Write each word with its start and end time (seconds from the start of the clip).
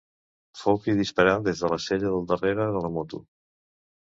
Fou 0.61 0.79
qui 0.85 0.95
disparà 0.99 1.35
des 1.49 1.61
de 1.65 1.71
la 1.73 1.79
sella 1.89 2.15
del 2.15 2.27
darrere 2.33 2.67
de 2.77 2.83
la 2.87 2.93
moto. 2.99 3.21